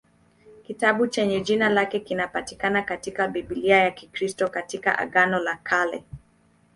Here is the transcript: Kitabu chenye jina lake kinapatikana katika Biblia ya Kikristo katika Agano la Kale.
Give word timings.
Kitabu 0.63 1.07
chenye 1.07 1.41
jina 1.41 1.69
lake 1.69 1.99
kinapatikana 1.99 2.81
katika 2.81 3.27
Biblia 3.27 3.77
ya 3.77 3.91
Kikristo 3.91 4.47
katika 4.49 4.99
Agano 4.99 5.39
la 5.39 5.55
Kale. 5.55 6.03